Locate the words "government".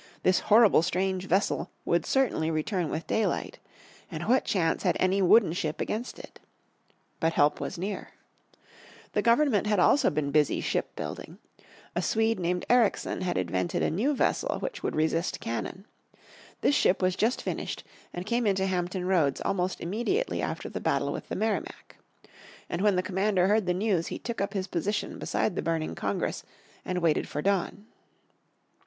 9.21-9.71